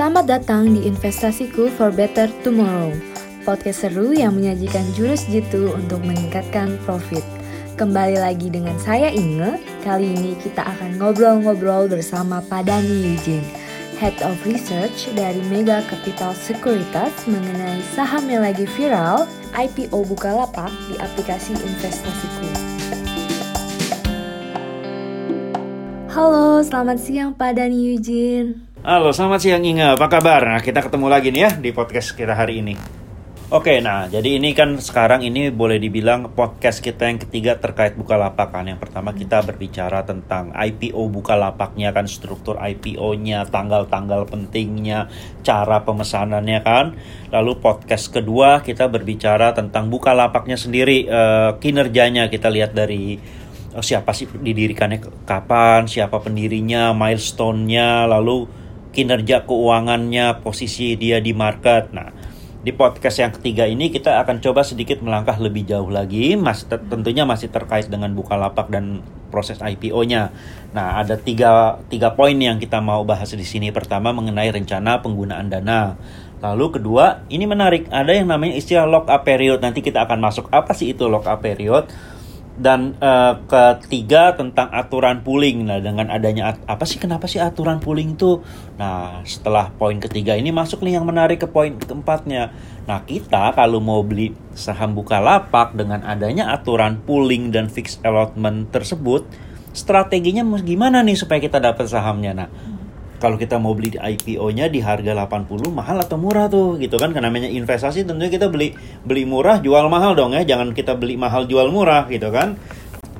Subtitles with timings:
[0.00, 2.88] Selamat datang di Investasiku for Better Tomorrow,
[3.44, 7.20] podcast seru yang menyajikan jurus jitu untuk meningkatkan profit.
[7.76, 13.44] Kembali lagi dengan saya Inge, kali ini kita akan ngobrol-ngobrol bersama Padani Eugene,
[14.00, 20.96] Head of Research dari Mega Capital Securitas mengenai saham yang lagi viral, IPO Bukalapak di
[20.96, 22.48] aplikasi Investasiku.
[26.08, 28.69] Halo, selamat siang Pak Dani Eugene.
[28.90, 29.94] Halo, selamat siang Inga.
[29.94, 30.42] Apa kabar?
[30.42, 32.74] Nah, kita ketemu lagi nih ya di podcast kita hari ini.
[33.54, 38.50] Oke, nah jadi ini kan sekarang ini boleh dibilang podcast kita yang ketiga terkait Bukalapak
[38.50, 38.66] kan.
[38.66, 45.06] Yang pertama kita berbicara tentang IPO Bukalapaknya kan, struktur IPO-nya, tanggal-tanggal pentingnya,
[45.46, 46.98] cara pemesanannya kan.
[47.30, 53.22] Lalu podcast kedua kita berbicara tentang Bukalapaknya sendiri, uh, kinerjanya kita lihat dari
[53.70, 58.58] oh, siapa sih didirikannya kapan, siapa pendirinya, milestone-nya, lalu
[58.90, 61.94] kinerja keuangannya, posisi dia di market.
[61.94, 62.10] Nah,
[62.60, 67.24] di podcast yang ketiga ini kita akan coba sedikit melangkah lebih jauh lagi, mas tentunya
[67.24, 69.00] masih terkait dengan Bukalapak dan
[69.32, 70.34] proses IPO-nya.
[70.76, 73.72] Nah, ada tiga, tiga poin yang kita mau bahas di sini.
[73.72, 75.96] Pertama mengenai rencana penggunaan dana.
[76.40, 79.62] Lalu kedua, ini menarik, ada yang namanya istilah lock up period.
[79.62, 81.88] Nanti kita akan masuk apa sih itu lock up period
[82.58, 85.68] dan uh, ketiga tentang aturan pooling.
[85.68, 88.42] Nah, dengan adanya apa sih kenapa sih aturan pooling itu?
[88.76, 92.50] Nah, setelah poin ketiga ini masuk nih yang menarik ke poin keempatnya.
[92.88, 99.24] Nah, kita kalau mau beli saham Bukalapak dengan adanya aturan pooling dan fixed allotment tersebut,
[99.70, 102.32] strateginya gimana nih supaya kita dapat sahamnya?
[102.34, 102.48] Nah,
[103.20, 107.12] kalau kita mau beli IPO-nya di harga 80 mahal atau murah tuh gitu kan?
[107.12, 108.72] Karena namanya investasi tentunya kita beli
[109.04, 110.42] beli murah jual mahal dong ya.
[110.42, 112.56] Jangan kita beli mahal jual murah gitu kan?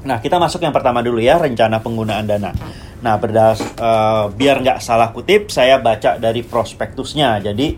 [0.09, 2.57] Nah kita masuk yang pertama dulu ya rencana penggunaan dana.
[3.05, 7.37] Nah berdas uh, biar nggak salah kutip saya baca dari prospektusnya.
[7.45, 7.77] Jadi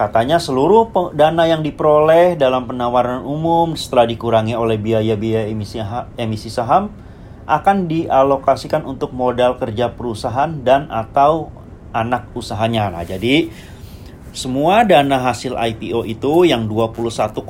[0.00, 5.76] katanya seluruh dana yang diperoleh dalam penawaran umum setelah dikurangi oleh biaya-biaya emisi
[6.16, 7.07] emisi saham
[7.48, 11.48] akan dialokasikan untuk modal kerja perusahaan dan atau
[11.96, 12.92] anak usahanya.
[12.92, 13.48] Nah, jadi
[14.36, 17.42] semua dana hasil IPO itu yang 21,7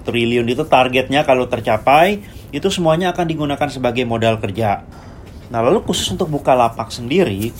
[0.00, 4.88] triliun itu targetnya kalau tercapai itu semuanya akan digunakan sebagai modal kerja.
[5.52, 7.52] Nah, lalu khusus untuk Bukalapak sendiri,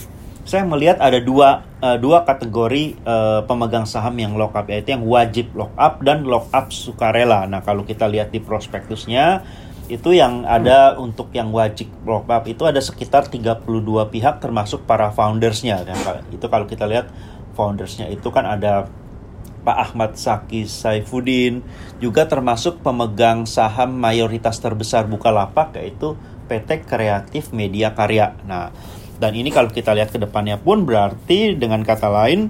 [0.47, 5.03] saya melihat ada dua uh, dua kategori uh, pemegang saham yang lock up yaitu yang
[5.03, 7.45] wajib lock up dan lock up sukarela.
[7.45, 9.45] Nah, kalau kita lihat di prospektusnya
[9.87, 11.03] itu yang ada hmm.
[11.03, 13.63] untuk yang wajib lock up itu ada sekitar 32
[14.11, 15.83] pihak termasuk para foundersnya
[16.31, 17.07] itu kalau kita lihat
[17.55, 18.91] foundersnya itu kan ada
[19.67, 21.59] Pak Ahmad Saki Saifuddin
[21.99, 26.15] juga termasuk pemegang saham mayoritas terbesar Bukalapak yaitu
[26.47, 28.39] PT Kreatif Media Karya.
[28.47, 28.71] Nah,
[29.19, 32.47] dan ini kalau kita lihat ke depannya pun berarti dengan kata lain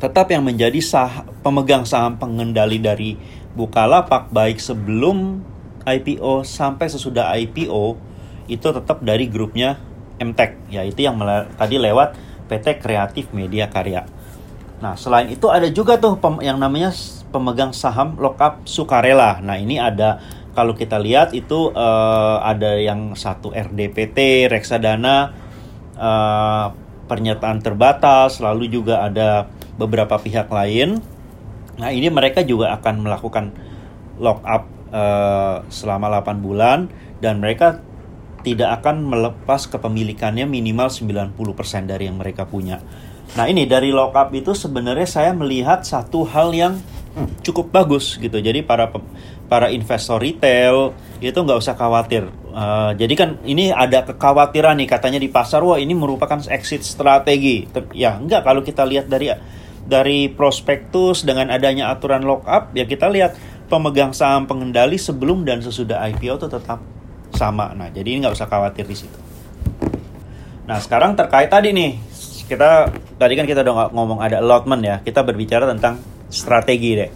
[0.00, 3.20] tetap yang menjadi sah pemegang saham pengendali dari
[3.52, 5.44] Bukalapak baik sebelum
[5.84, 7.96] IPO sampai sesudah IPO
[8.48, 9.80] itu tetap dari grupnya
[10.20, 11.16] MTech yaitu yang
[11.56, 12.16] tadi lewat
[12.48, 14.04] PT Kreatif Media Karya.
[14.84, 16.92] Nah, selain itu ada juga tuh yang namanya
[17.32, 19.40] pemegang saham lockup sukarela.
[19.40, 20.20] Nah, ini ada
[20.52, 25.32] kalau kita lihat itu uh, ada yang satu RDPT, Reksadana,
[25.96, 26.66] uh,
[27.08, 29.48] pernyataan terbatas, lalu juga ada
[29.80, 31.00] beberapa pihak lain.
[31.80, 33.50] Nah, ini mereka juga akan melakukan
[34.22, 36.86] lockup uh, selama 8 bulan
[37.18, 37.82] dan mereka
[38.46, 41.34] tidak akan melepas kepemilikannya minimal 90%
[41.90, 42.78] dari yang mereka punya.
[43.34, 46.78] Nah ini dari lockup itu sebenarnya saya melihat satu hal yang
[47.46, 48.36] cukup bagus gitu.
[48.36, 48.92] Jadi para
[49.48, 50.92] para investor retail
[51.24, 52.28] itu nggak usah khawatir.
[52.54, 57.64] Uh, jadi kan ini ada kekhawatiran nih katanya di pasar wah ini merupakan exit strategi.
[57.96, 59.32] Ya enggak kalau kita lihat dari
[59.84, 63.36] dari prospektus dengan adanya aturan lockup ya kita lihat
[63.68, 66.80] pemegang saham pengendali sebelum dan sesudah IPO itu tetap
[67.34, 67.74] sama.
[67.74, 69.18] Nah, jadi ini nggak usah khawatir di situ.
[70.64, 71.98] Nah, sekarang terkait tadi nih,
[72.48, 72.88] kita
[73.20, 76.00] tadi kan kita udah ngomong ada allotment ya, kita berbicara tentang
[76.32, 77.10] strategi deh.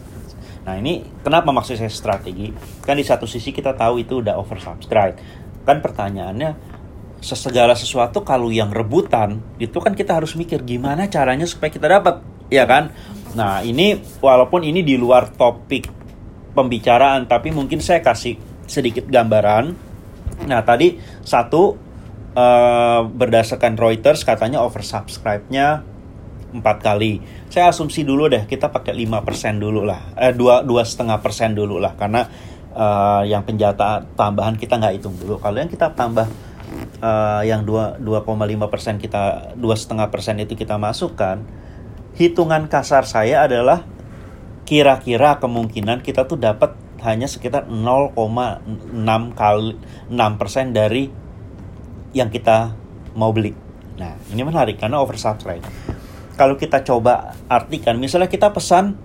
[0.68, 2.52] Nah, ini kenapa maksud saya strategi?
[2.84, 5.16] Kan di satu sisi kita tahu itu udah oversubscribe.
[5.64, 6.50] Kan pertanyaannya,
[7.24, 12.20] sesegala sesuatu kalau yang rebutan, itu kan kita harus mikir gimana caranya supaya kita dapat,
[12.52, 12.92] ya kan?
[13.32, 15.97] Nah, ini walaupun ini di luar topik
[16.58, 18.34] pembicaraan, tapi mungkin saya kasih
[18.66, 19.78] sedikit gambaran.
[20.50, 21.78] Nah, tadi satu
[22.34, 25.86] uh, berdasarkan Reuters katanya oversubscribe-nya
[26.48, 27.20] empat kali.
[27.52, 30.16] Saya asumsi dulu deh kita pakai 5% dulu lah.
[30.16, 32.24] Eh dua dua setengah persen dulu lah karena
[32.72, 35.36] uh, yang penjata tambahan kita nggak hitung dulu.
[35.38, 36.26] Kalau yang kita tambah
[37.04, 41.44] uh, yang dua dua koma lima persen kita dua setengah persen itu kita masukkan
[42.16, 43.84] hitungan kasar saya adalah
[44.68, 48.12] kira-kira kemungkinan kita tuh dapat hanya sekitar 0,6
[49.32, 49.80] kali
[50.12, 51.08] 6% dari
[52.12, 52.76] yang kita
[53.16, 53.56] mau beli.
[53.96, 55.64] Nah, ini menarik karena oversubscribe.
[56.36, 59.00] Kalau kita coba artikan, misalnya kita pesan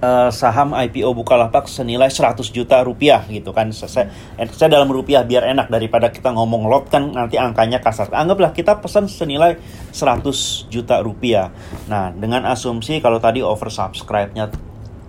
[0.00, 3.70] uh, saham IPO Bukalapak senilai 100 juta rupiah gitu kan.
[3.72, 8.12] Saya, saya dalam rupiah biar enak daripada kita ngomong lot kan nanti angkanya kasar.
[8.12, 9.56] Anggaplah kita pesan senilai
[9.92, 11.52] 100 juta rupiah.
[11.88, 14.52] Nah, dengan asumsi kalau tadi oversubscribe-nya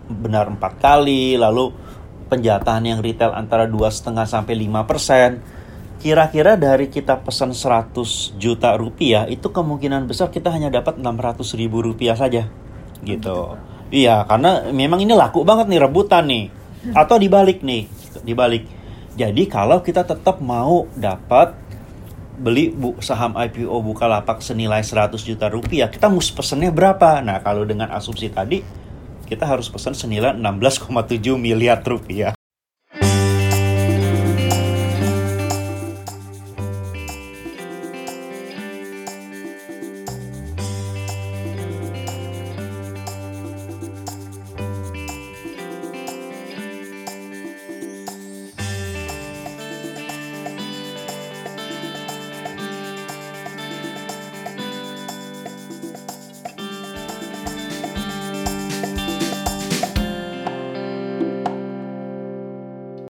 [0.08, 1.72] benar empat kali, lalu
[2.28, 5.40] penjatahan yang retail antara dua setengah sampai 5 persen,
[5.98, 11.82] kira-kira dari kita pesan 100 juta rupiah itu kemungkinan besar kita hanya dapat 600 ribu
[11.82, 12.48] rupiah saja
[13.02, 13.58] gitu.
[13.88, 16.46] Iya, karena memang ini laku banget nih rebutan nih.
[16.92, 17.88] Atau dibalik nih,
[18.24, 18.68] dibalik.
[19.18, 21.58] Jadi kalau kita tetap mau dapat
[22.38, 27.18] beli bu, saham IPO Bukalapak senilai 100 juta rupiah, kita mesti pesennya berapa?
[27.26, 28.62] Nah, kalau dengan asumsi tadi,
[29.26, 32.37] kita harus pesan senilai 16,7 miliar rupiah.